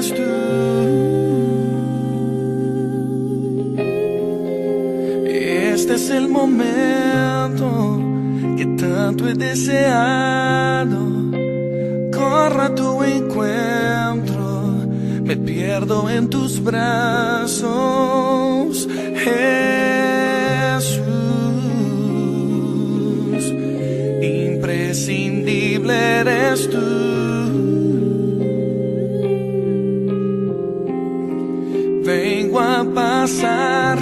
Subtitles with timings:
[0.00, 0.16] Este
[5.94, 8.00] es el momento
[8.56, 10.96] que tanto he deseado.
[12.10, 14.86] Corro a tu encuentro,
[15.22, 17.68] me pierdo en tus brazos.
[19.22, 19.44] Jesús,
[24.22, 27.19] imprescindible eres tú.
[32.94, 33.98] pasar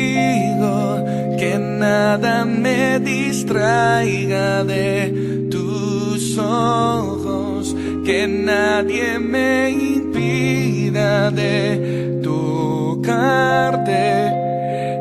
[1.38, 14.00] que nada me distraiga de tus ojos, que nadie me impida de tocarte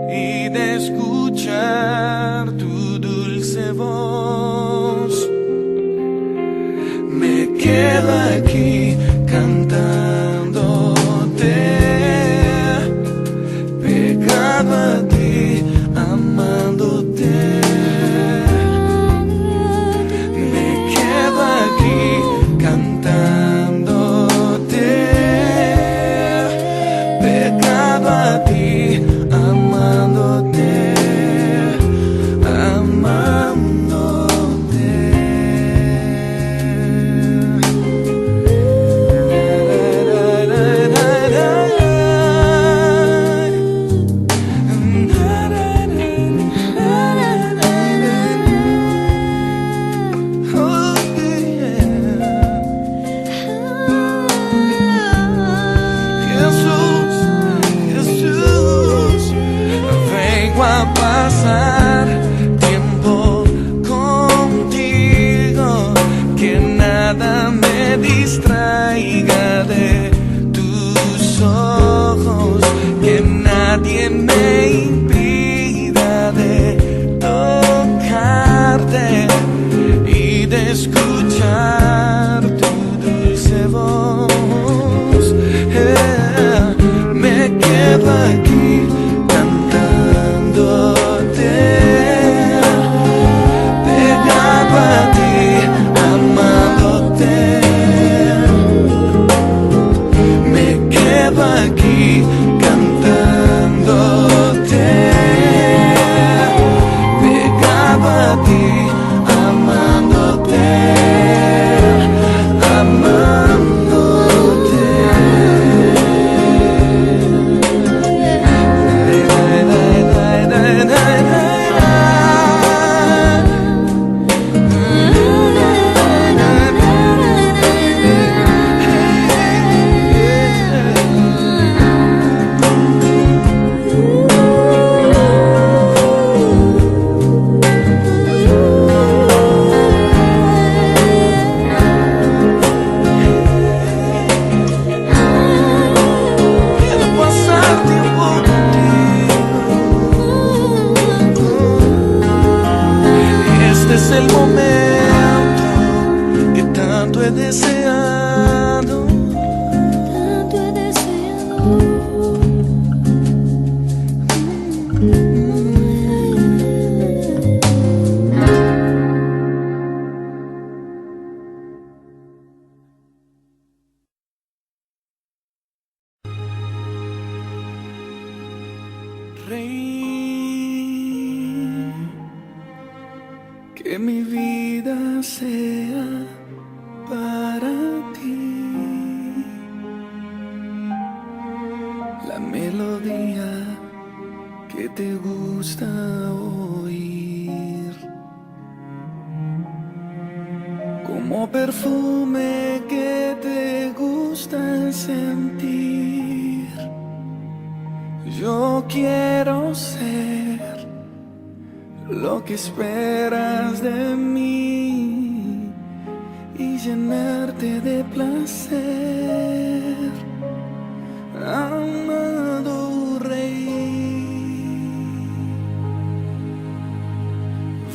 [0.09, 5.29] y de escuchar tu dulce voz.
[7.09, 8.28] Me queda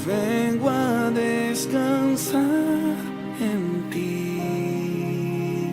[0.06, 2.42] vengo a descansar
[3.40, 5.70] en ti.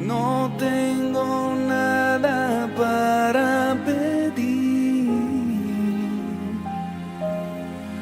[0.00, 5.08] No tengo nada para pedir,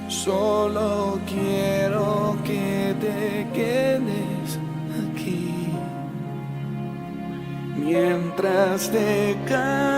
[0.09, 4.59] solo quiero que te quedes
[5.05, 5.69] aquí
[7.77, 9.98] mientras te canto.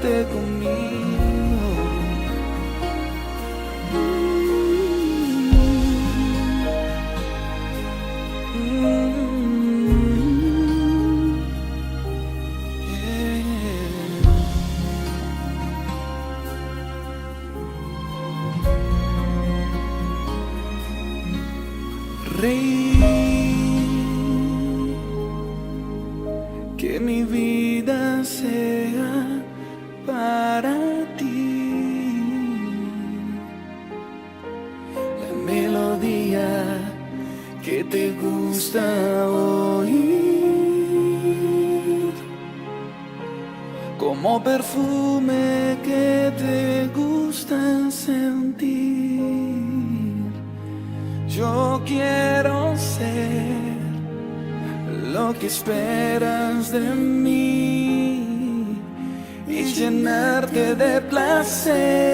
[0.00, 0.39] te
[61.40, 62.09] nascer.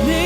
[0.00, 0.21] 你。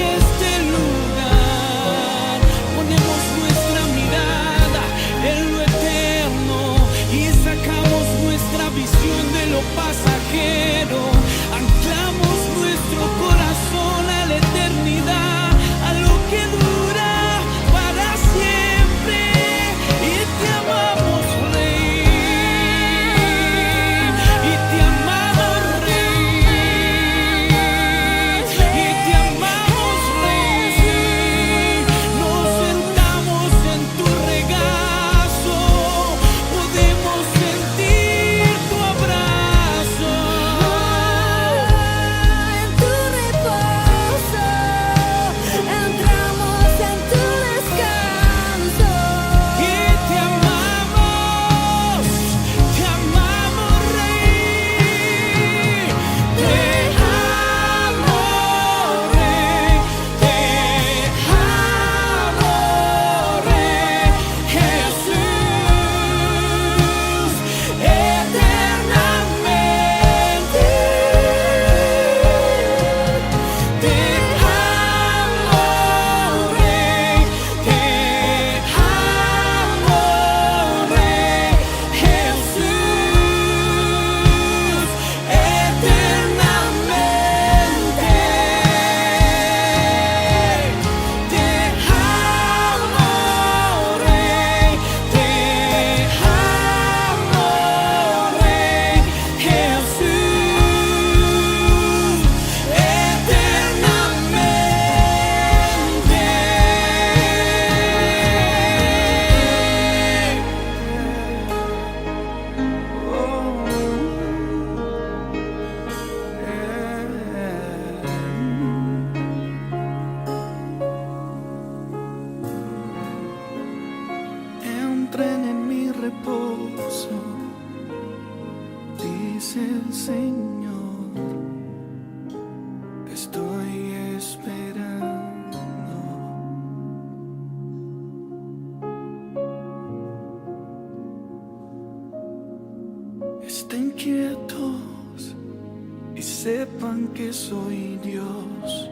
[146.15, 148.89] Y sepan que soy Dios.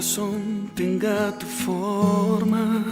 [0.00, 2.82] Corazón tenga tu forma,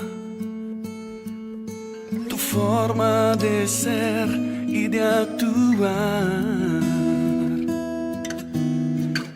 [2.28, 4.28] tu forma de ser
[4.68, 6.82] y de actuar.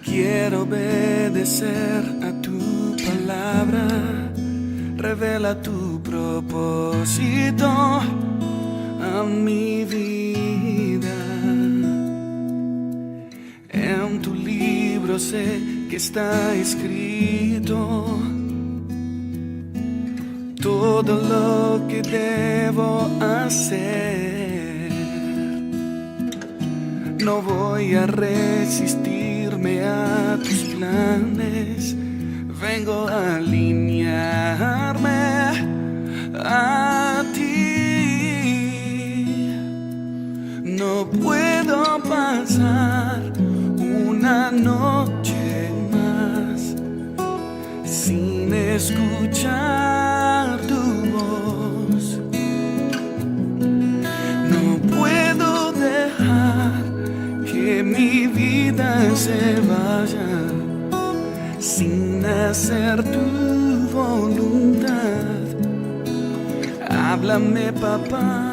[0.04, 3.88] Quiero obedecer a tu palabra,
[4.98, 11.16] revela tu propósito a mi vida.
[13.70, 18.18] En tu libro sé que está escrito
[20.62, 24.90] todo lo que debo hacer.
[27.22, 31.94] No voy a resistirme a tus planes.
[32.58, 35.10] Vengo a alinearme
[36.42, 38.32] a ti.
[40.64, 43.20] No puedo pasar
[43.78, 45.11] una noche
[48.82, 50.82] escuchar tu
[51.14, 52.18] voz.
[54.52, 54.64] No
[54.94, 56.82] puedo dejar
[57.50, 60.30] que mi vida se vaya
[61.60, 65.42] sin hacer tu voluntad.
[66.90, 68.51] Háblame, papá.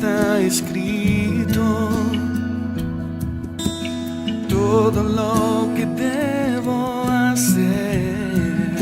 [0.00, 1.90] Está escrito
[4.48, 8.80] todo lo que debo hacer.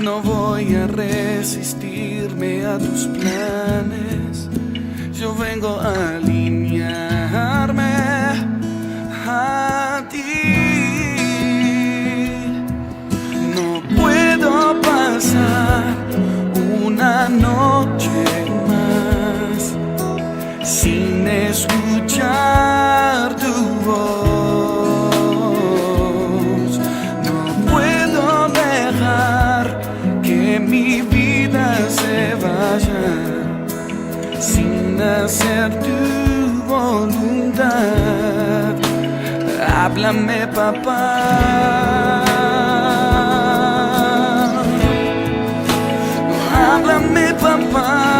[0.00, 4.48] No voy a resistirme a tus planes.
[5.12, 7.92] Yo vengo a alinearme
[9.28, 10.32] a ti.
[13.54, 15.94] No puedo pasar
[16.84, 17.79] una noche
[30.70, 33.04] mi vida se vaya
[34.38, 35.98] sin hacer tu
[36.68, 37.70] voluntad.
[39.74, 41.02] Háblame, papá.
[46.54, 48.19] Háblame, papá.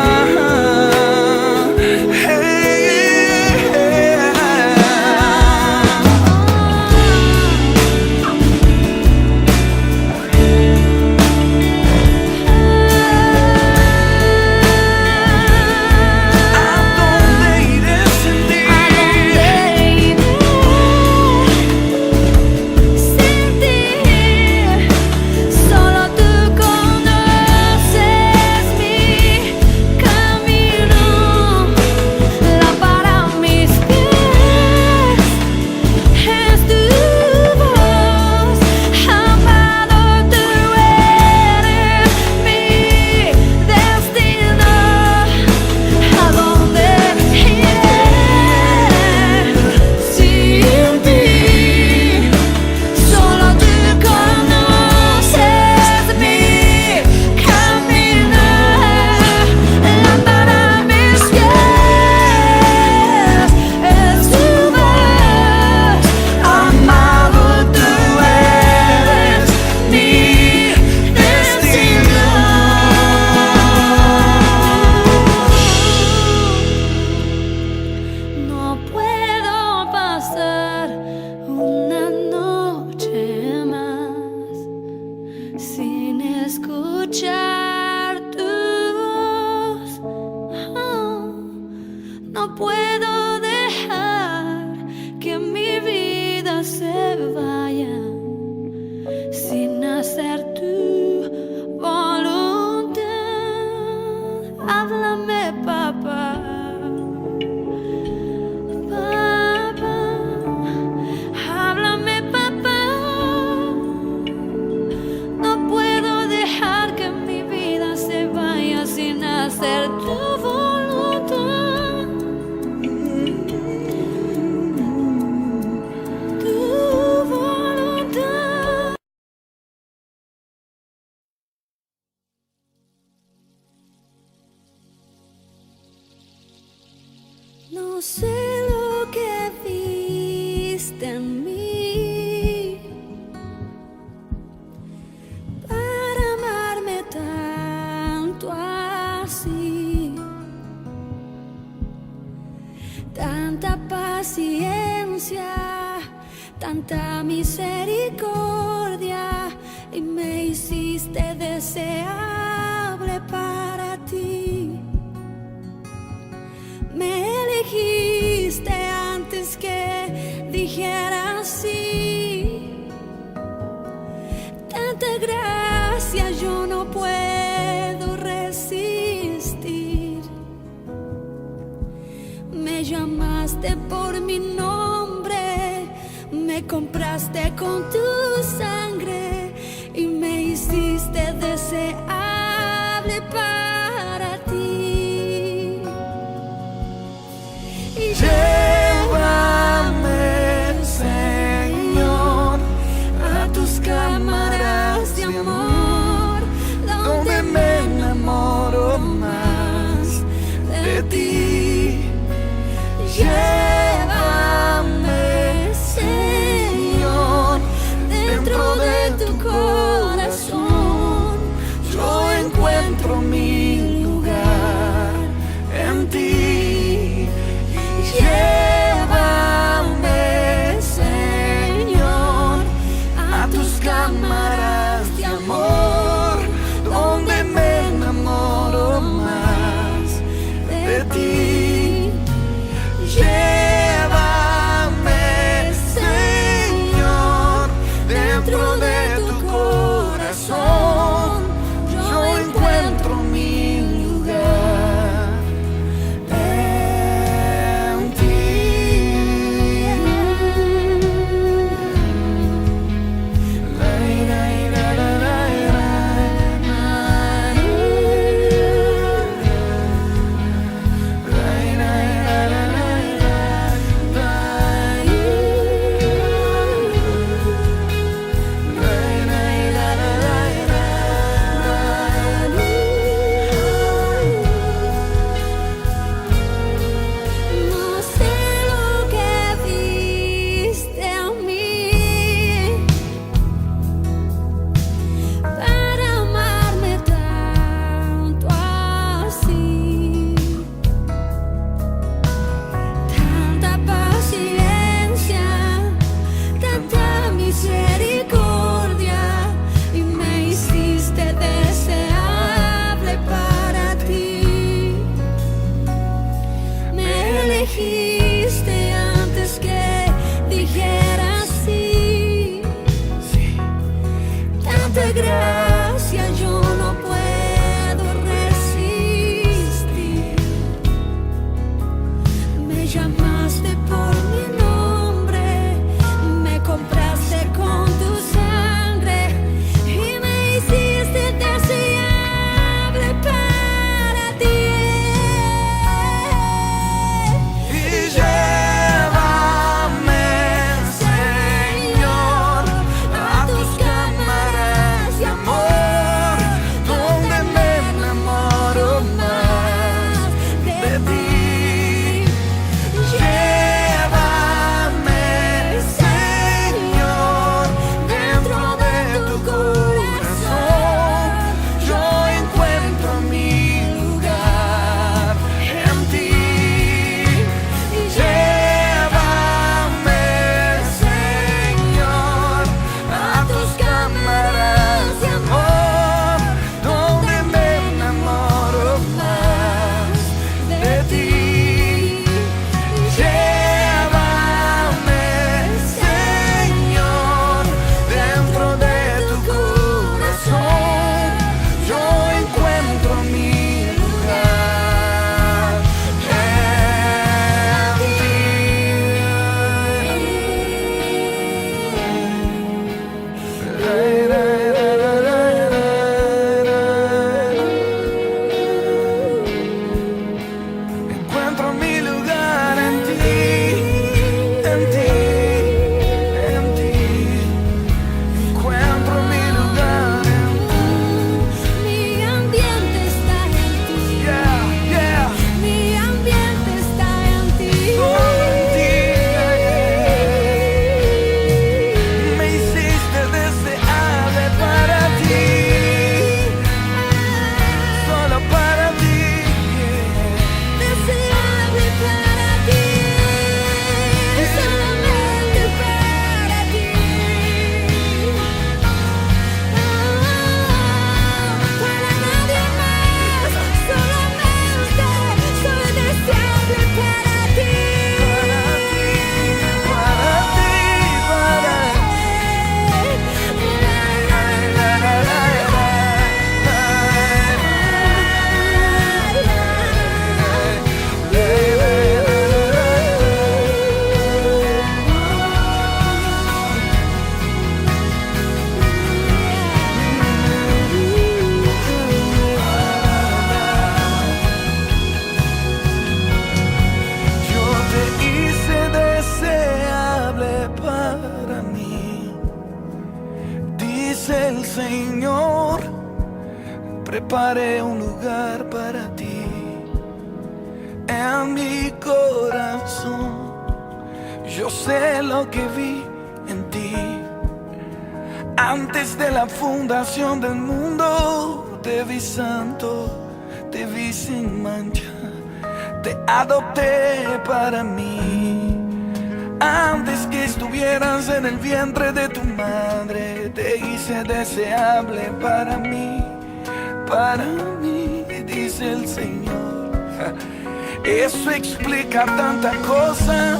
[541.04, 543.58] Eso explica tanta cosa.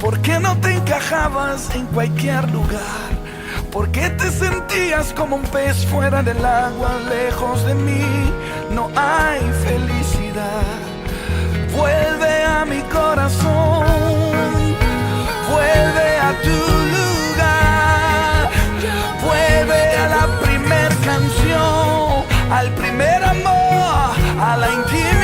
[0.00, 3.08] ¿Por qué no te encajabas en cualquier lugar?
[3.72, 8.32] ¿Por qué te sentías como un pez fuera del agua, lejos de mí?
[8.70, 10.78] No hay felicidad.
[11.76, 13.86] Vuelve a mi corazón,
[15.50, 16.58] vuelve a tu
[16.96, 18.50] lugar,
[19.22, 25.17] vuelve a la primer canción, al primer amor, a la intimidad.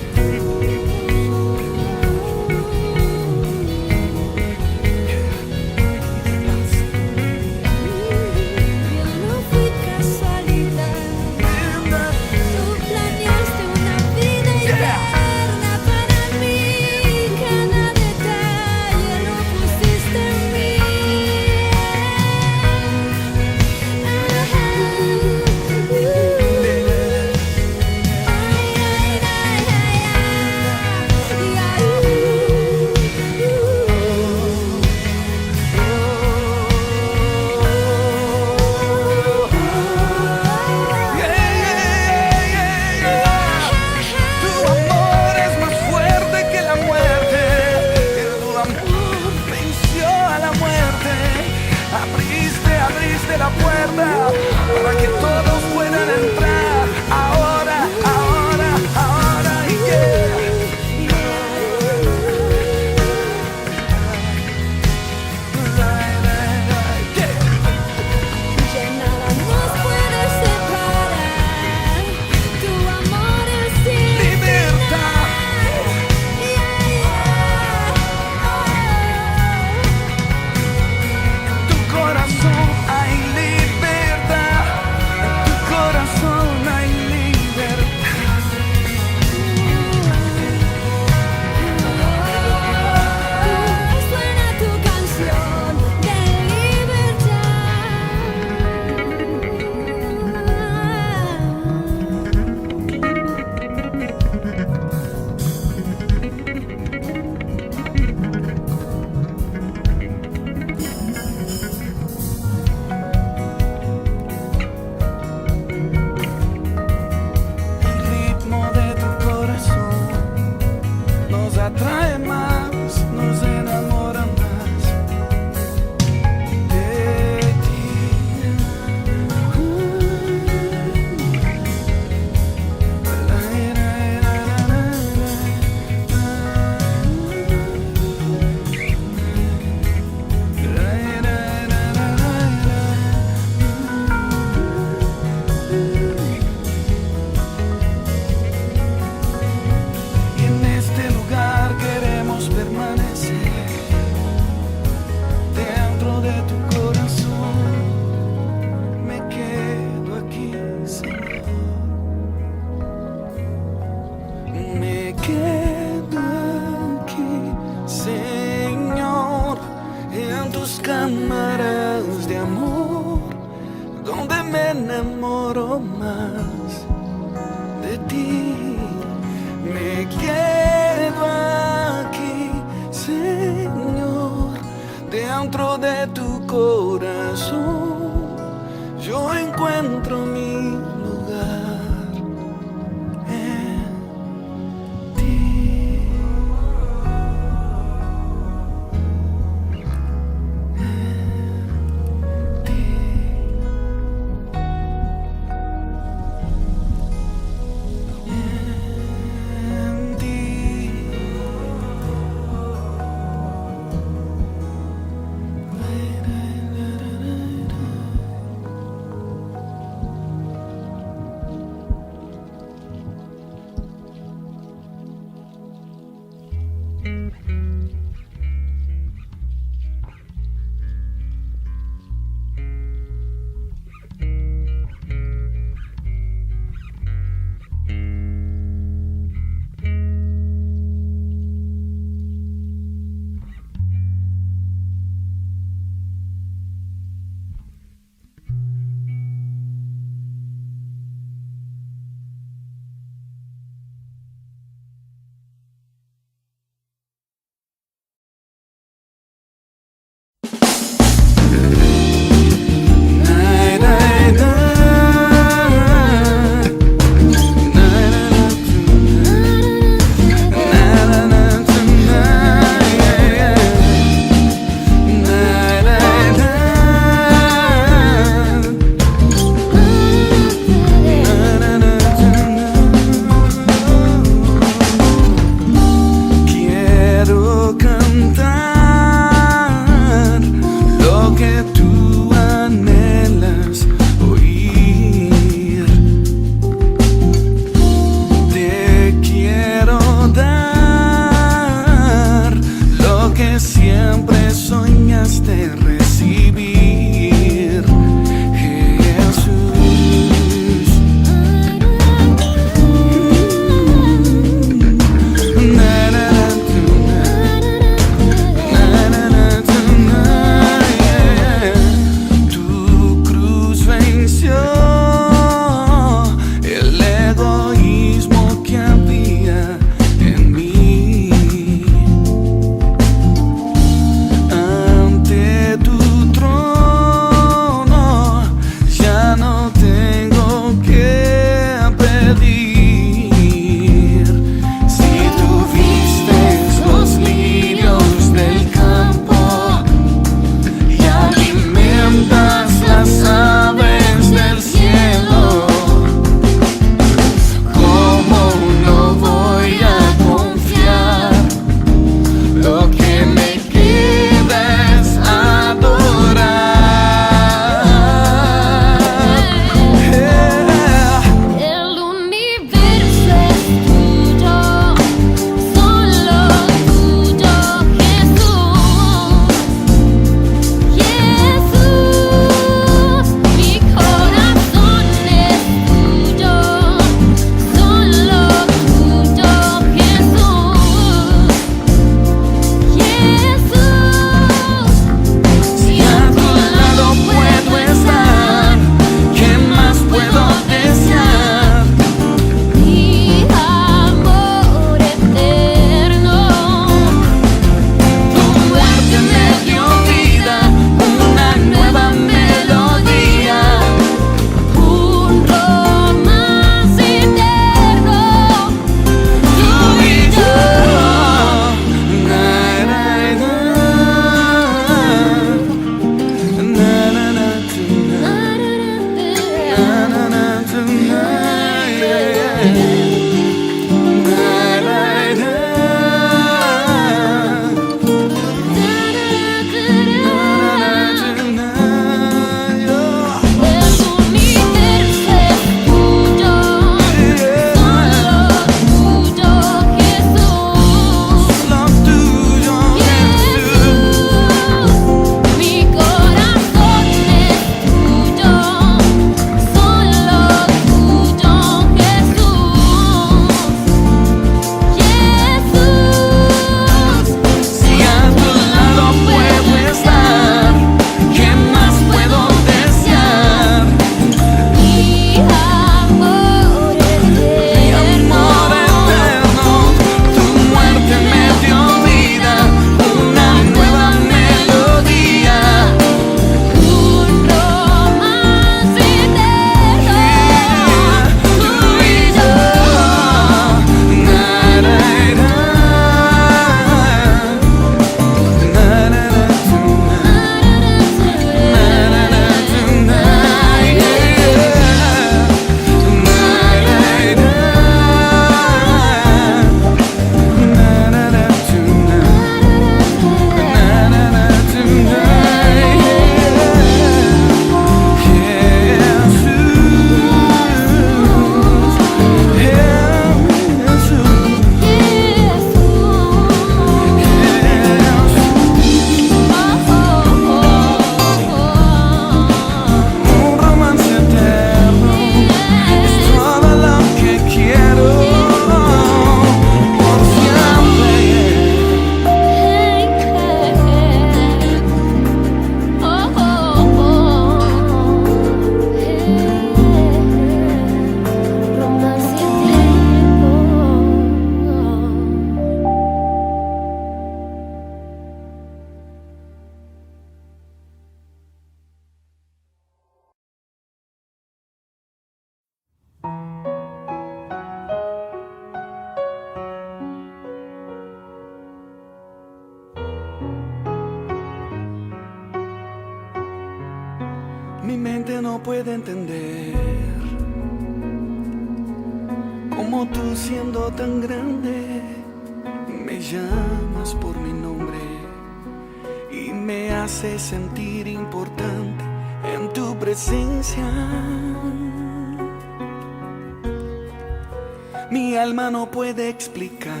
[599.46, 600.00] Explicar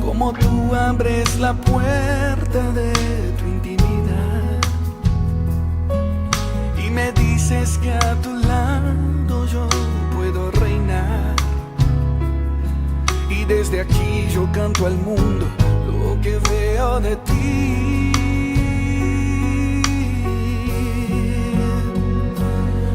[0.00, 2.92] cómo tú abres la puerta de
[3.38, 4.60] tu intimidad
[6.78, 9.66] y me dices que a tu lado yo
[10.14, 11.34] puedo reinar.
[13.28, 15.46] Y desde aquí yo canto al mundo
[15.90, 18.12] lo que veo de ti.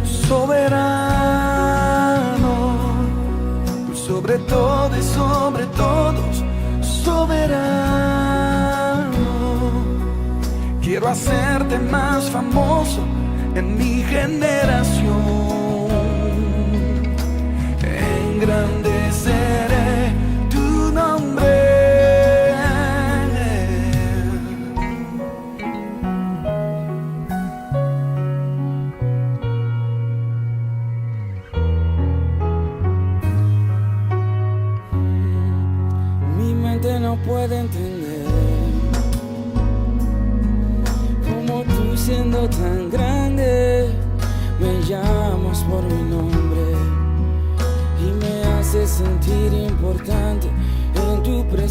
[0.06, 1.01] Soberano,
[4.32, 6.44] sobre todo y sobre todos,
[7.04, 7.52] soberano.
[10.82, 13.02] Quiero hacerte más famoso
[13.56, 15.41] en mi generación.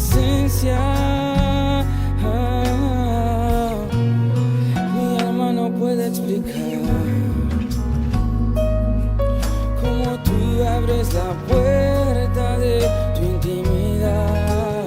[0.01, 0.79] Presencia.
[4.95, 6.79] Mi alma no puede explicar
[9.81, 14.85] cómo tú abres la puerta de tu intimidad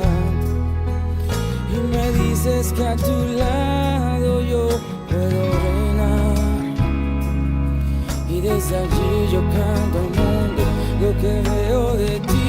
[1.72, 4.68] y me dices que a tu lado yo
[5.08, 6.34] puedo reinar
[8.28, 10.62] y desde allí yo canto al mundo
[11.00, 12.43] lo que veo de ti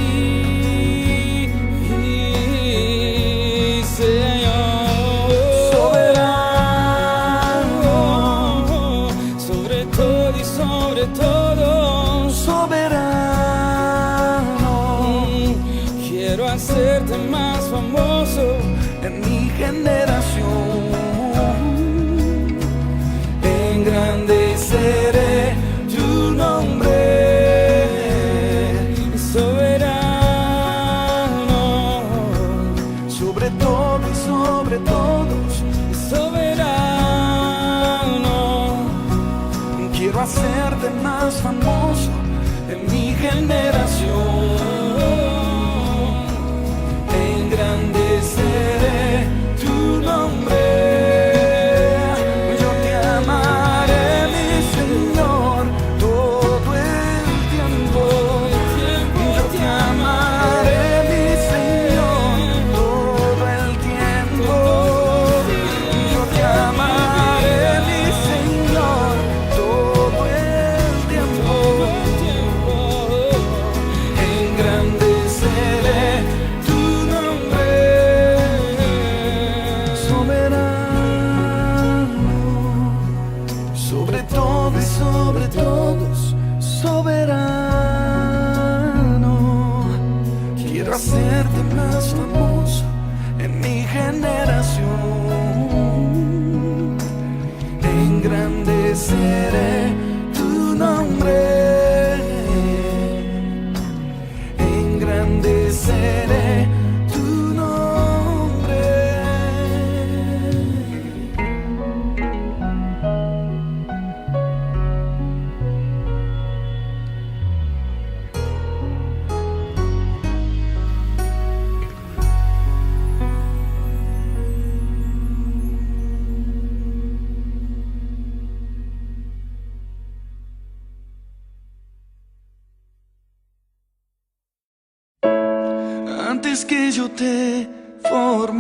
[136.56, 137.68] Antes que yo te
[138.02, 138.54] formase,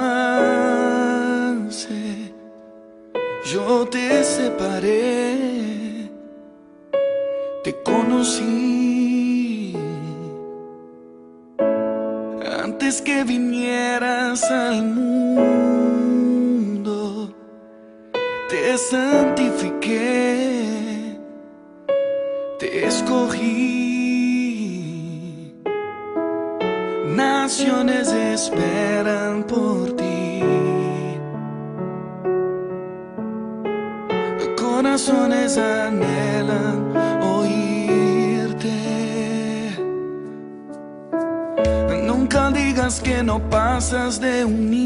[3.45, 6.11] yo te separé,
[7.63, 9.73] te conocí.
[12.65, 16.13] Antes que vinieras al mundo,
[18.49, 20.27] te santifiqué,
[22.59, 23.64] te escogí.
[42.85, 44.85] Que no pasas de un niño.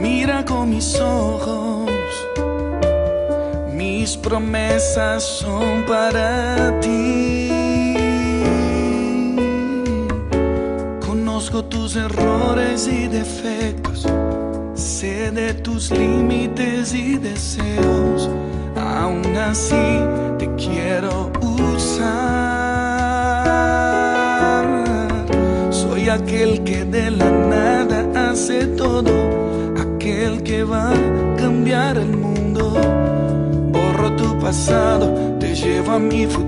[0.00, 1.90] Mira con mis ojos.
[3.74, 7.96] Mis promesas son para ti.
[11.04, 14.06] Conozco tus errores y defectos.
[14.74, 18.30] Sé de tus límites y deseos.
[18.76, 19.98] Aún así
[20.38, 22.47] te quiero usar.
[26.28, 29.14] Aquel que de la nada hace todo.
[29.78, 32.74] Aquel que va a cambiar el mundo
[33.72, 35.06] borro tu pasado,
[35.40, 36.47] te llevo a mi futuro.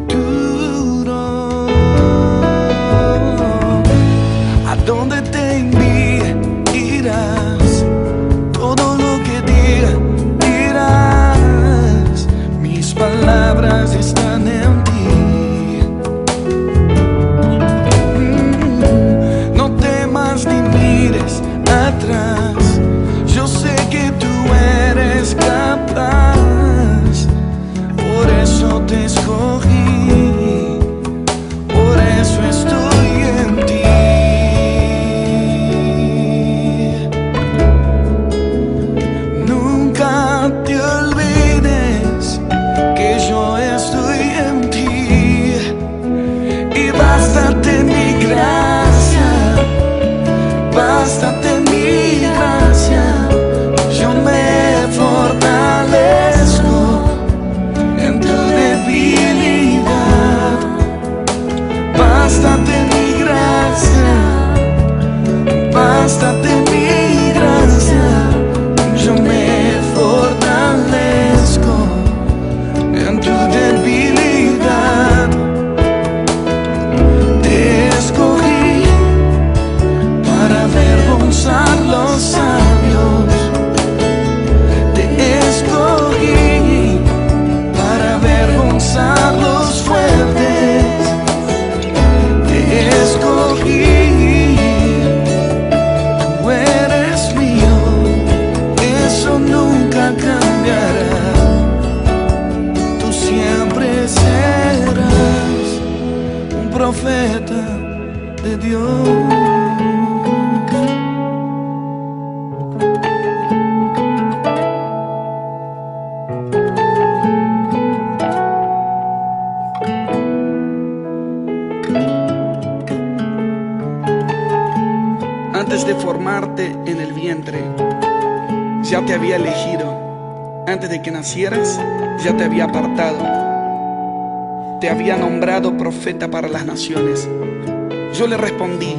[136.73, 138.95] Yo le respondí,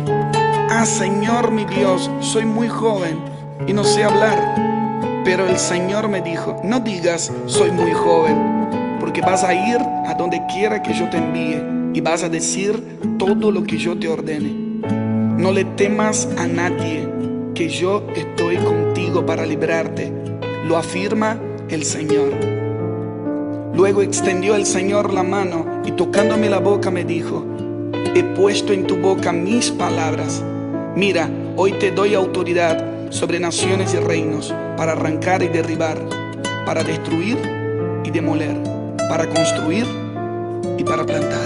[0.69, 3.17] ah Señor mi Dios, soy muy joven
[3.65, 5.21] y no sé hablar.
[5.23, 10.13] Pero el Señor me dijo, no digas soy muy joven, porque vas a ir a
[10.15, 11.63] donde quiera que yo te envíe
[11.93, 14.81] y vas a decir todo lo que yo te ordene.
[15.37, 17.07] No le temas a nadie,
[17.55, 20.11] que yo estoy contigo para librarte,
[20.67, 21.37] lo afirma
[21.69, 22.33] el Señor.
[23.73, 27.45] Luego extendió el Señor la mano y tocándome la boca me dijo,
[28.13, 30.43] he puesto en tu boca mis palabras.
[30.95, 35.97] Mira, hoy te doy autoridad sobre naciones y reinos para arrancar y derribar,
[36.65, 37.37] para destruir
[38.03, 38.57] y demoler,
[39.09, 39.85] para construir
[40.77, 41.40] y para plantar.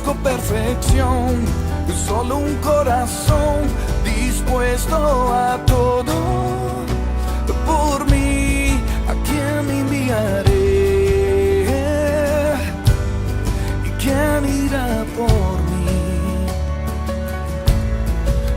[0.00, 1.44] Busco perfección,
[2.06, 3.66] solo un corazón
[4.04, 4.96] dispuesto
[5.34, 6.14] a todo
[7.66, 8.80] por mí.
[9.08, 10.54] ¿A quién enviaré?
[13.84, 16.46] ¿Y quién irá por mí?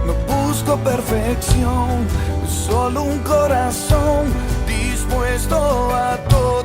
[0.06, 2.08] No busco perfección,
[2.48, 4.32] solo un corazón
[4.68, 6.63] dispuesto a todo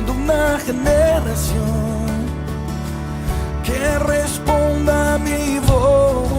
[0.00, 2.26] buscando una generación
[3.64, 6.30] que responda a mi voz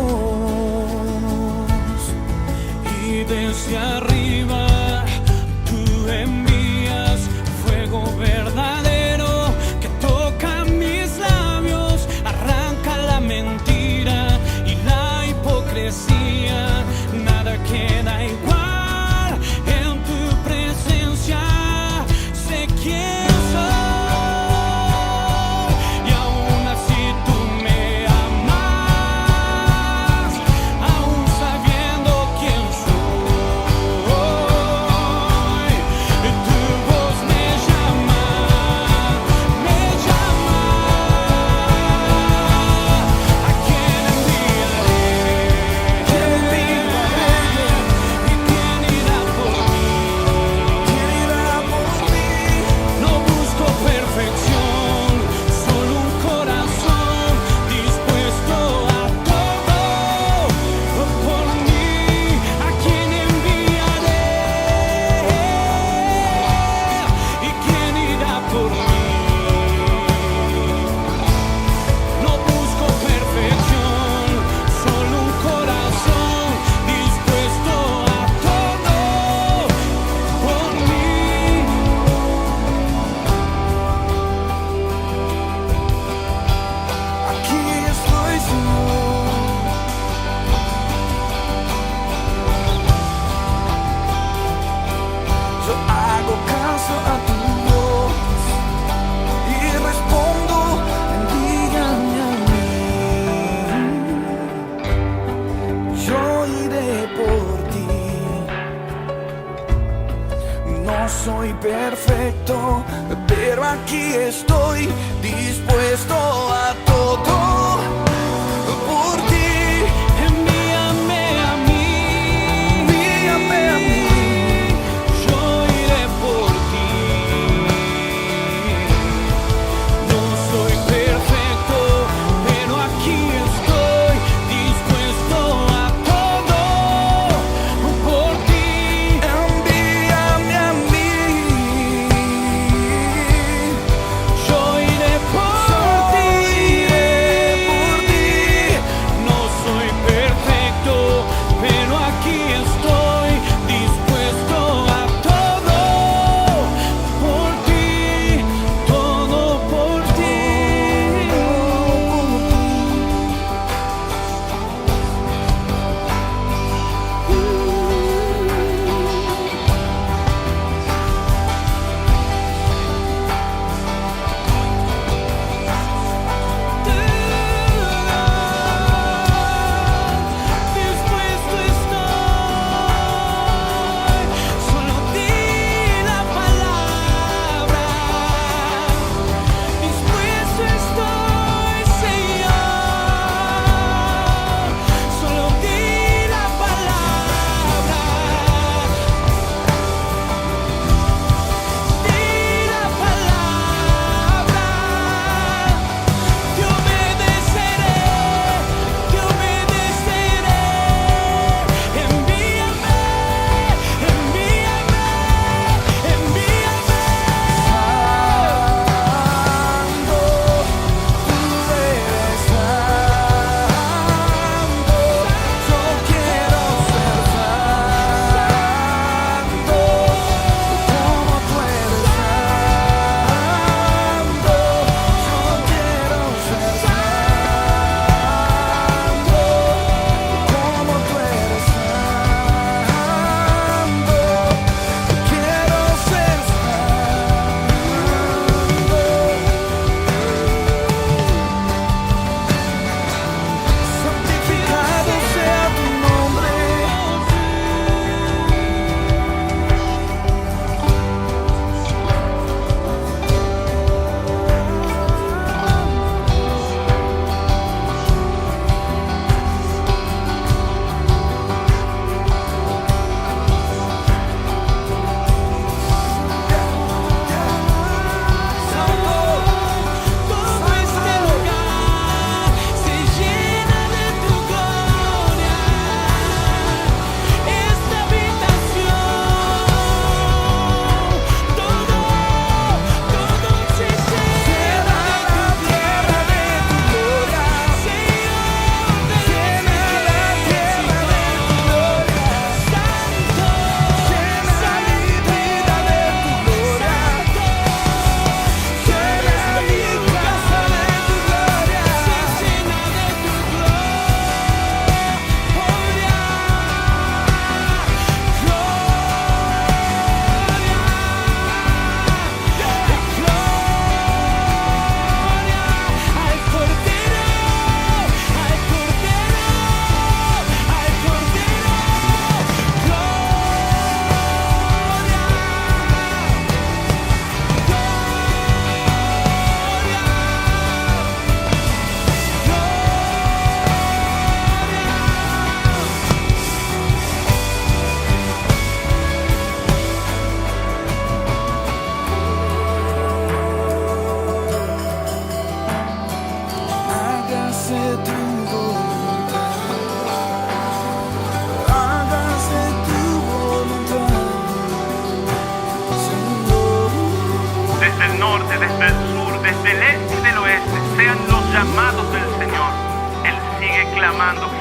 [3.06, 3.78] y desde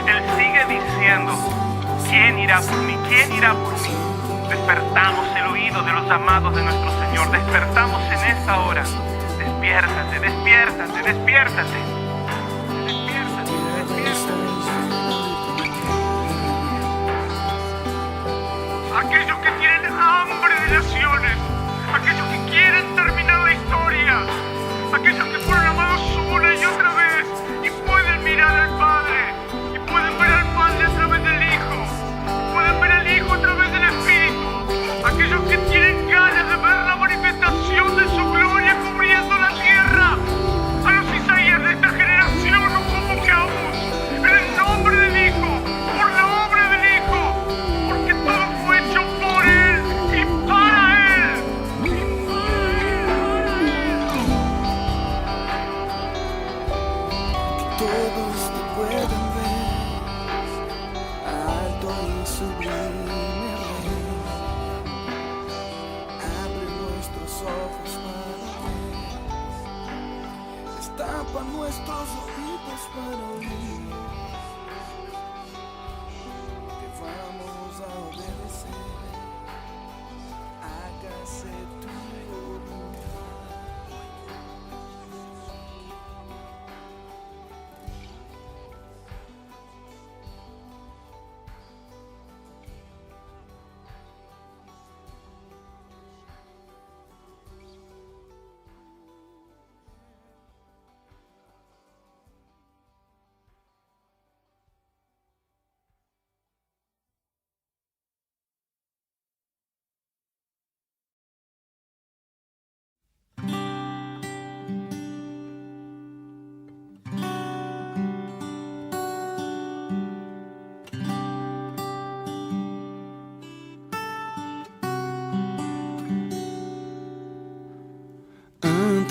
[0.07, 1.33] Él sigue diciendo,
[2.09, 2.97] ¿quién irá por mí?
[3.09, 3.89] ¿Quién irá por mí?
[4.49, 7.31] Despertamos el oído de los llamados de nuestro Señor.
[7.31, 8.83] Despertamos en esta hora.
[9.39, 11.79] Despiértate, despiértate, despiértate.
[12.87, 14.31] Despiértate, despiértate.
[18.99, 21.37] Aquellos que tienen hambre de naciones,
[21.95, 24.27] aquellos que quieren terminar la historia,
[24.95, 25.30] aquellos que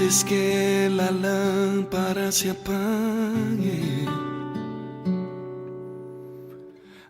[0.10, 4.07] Antes que la lámpara se apague,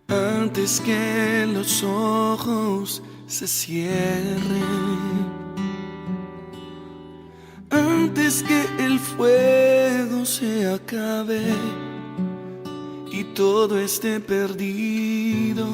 [0.10, 4.42] antes que los ojos se cierren,
[7.70, 11.54] antes que el fuego se acabe
[13.14, 15.66] y todo esté perdido,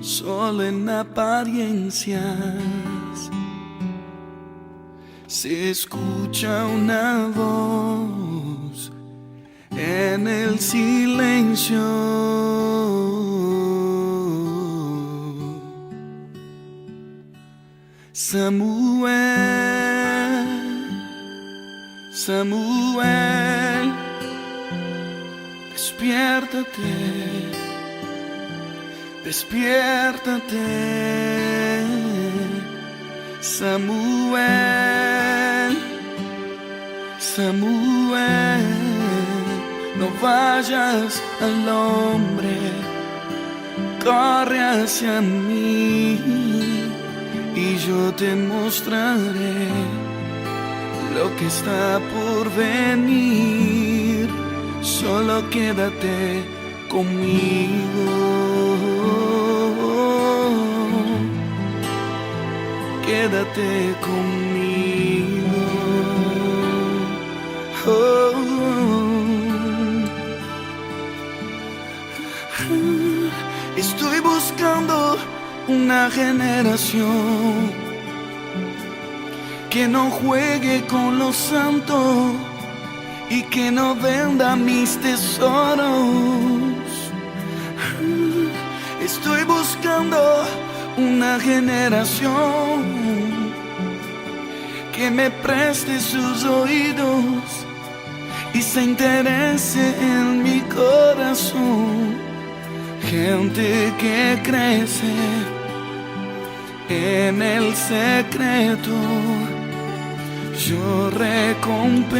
[0.00, 2.22] solo en apariencias
[5.42, 8.90] se escucha una voz
[9.70, 11.78] en el silencio.
[18.12, 19.12] Samuel,
[22.12, 23.92] Samuel,
[25.72, 26.66] despiértate,
[29.24, 32.07] despiértate.
[33.56, 34.44] Samuel,
[37.18, 38.62] Samuel,
[39.98, 42.56] no vayas al hombre,
[44.04, 46.20] corre hacia mí
[47.56, 49.66] y yo te mostraré
[51.14, 54.28] lo que está por venir.
[54.82, 56.44] Solo quédate
[56.88, 58.28] conmigo
[63.08, 65.56] quédate conmigo.
[67.86, 68.28] Oh.
[73.76, 75.16] Estoy buscando
[75.68, 77.72] una generación
[79.70, 82.34] que no juegue con los santos
[83.30, 86.82] y que no venda mis tesoros.
[89.00, 90.18] Estoy buscando
[90.98, 92.82] una generación
[94.94, 97.44] que me preste sus oídos
[98.52, 102.16] y se interese en mi corazón.
[103.08, 105.14] Gente que crece
[106.88, 108.96] en el secreto.
[110.66, 112.10] Yo recompenso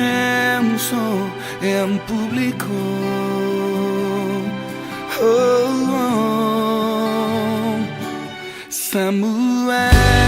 [1.61, 2.67] en público.
[5.21, 6.38] Oh, oh.
[8.79, 10.28] Samuel,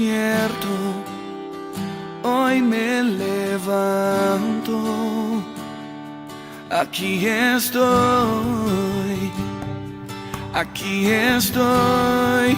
[0.00, 0.68] despierto,
[2.22, 4.78] hoy me levanto,
[6.70, 7.70] aquí estoy,
[10.54, 12.56] aquí estoy,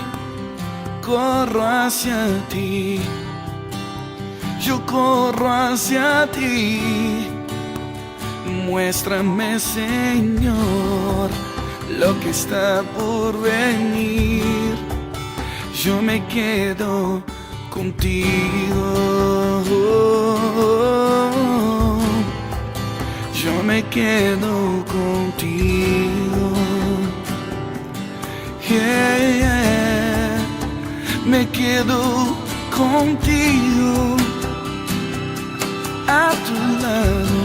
[1.04, 3.00] corro hacia ti,
[4.60, 7.26] yo corro hacia ti,
[8.66, 11.30] muéstrame Señor
[11.98, 14.91] lo que está por venir
[15.84, 17.22] yo me quedo
[17.68, 18.24] contigo.
[23.34, 26.52] Yo me quedo contigo.
[31.26, 32.36] Me quedo
[32.70, 34.16] contigo.
[36.06, 37.44] A tu lado.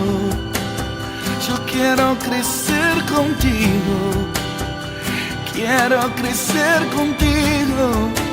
[1.48, 3.98] Yo quiero crecer contigo.
[5.52, 8.27] Quiero crecer contigo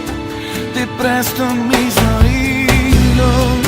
[0.74, 3.58] te presto mis oídos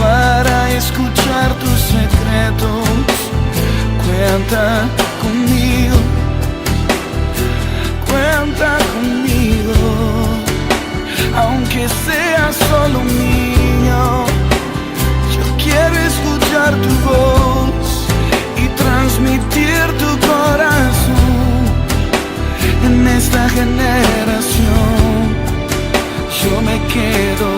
[0.00, 2.88] para escuchar tus secretos.
[4.06, 4.88] Cuenta
[5.22, 5.96] conmigo,
[8.08, 9.74] cuenta conmigo,
[11.36, 14.24] aunque sea solo un niño.
[15.36, 18.06] Yo quiero escuchar tu voz
[18.62, 21.34] y transmitir tu corazón
[22.84, 24.13] en esta generación.
[26.94, 27.00] け
[27.40, 27.53] ど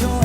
[0.00, 0.21] your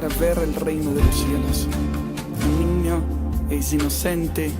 [0.00, 1.68] para ver el reino de los cielos.
[2.46, 3.02] Un niño
[3.50, 4.50] es inocente,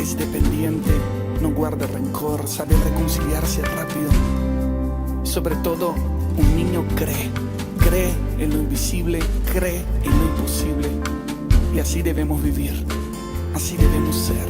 [0.00, 0.90] es dependiente,
[1.40, 4.10] no guarda rencor, sabe reconciliarse rápido.
[5.22, 5.94] Sobre todo,
[6.36, 7.30] un niño cree,
[7.78, 9.20] cree en lo invisible,
[9.52, 10.88] cree en lo imposible.
[11.72, 12.84] Y así debemos vivir,
[13.54, 14.48] así debemos ser.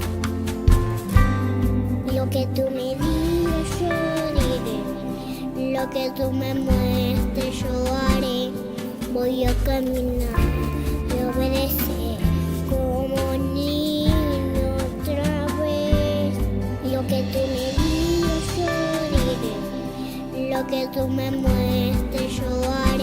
[2.14, 3.90] Lo que tú me digas yo
[5.58, 8.13] diré, lo que tú me muestres yo haré
[9.14, 10.40] voy a caminar
[11.08, 12.18] y obedecer
[12.68, 16.34] como niño otra vez.
[16.92, 18.74] Lo que tú me digas, yo
[20.34, 20.50] diré.
[20.50, 22.93] Lo que tú me muestres, yo haré.